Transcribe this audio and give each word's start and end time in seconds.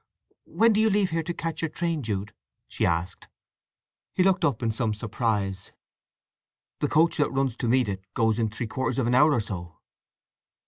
"When 0.47 0.73
do 0.73 0.79
you 0.81 0.89
leave 0.89 1.11
here 1.11 1.21
to 1.21 1.31
catch 1.31 1.61
your 1.61 1.69
train, 1.69 2.01
Jude?" 2.01 2.33
she 2.67 2.87
asked. 2.87 3.27
He 4.15 4.23
looked 4.23 4.43
up 4.43 4.63
in 4.63 4.71
some 4.71 4.95
surprise. 4.95 5.73
"The 6.79 6.87
coach 6.89 7.17
that 7.17 7.29
runs 7.29 7.55
to 7.57 7.67
meet 7.67 7.87
it 7.87 8.03
goes 8.15 8.39
in 8.39 8.49
three 8.49 8.65
quarters 8.65 8.97
of 8.97 9.05
an 9.05 9.13
hour 9.13 9.31
or 9.31 9.39
so." 9.39 9.77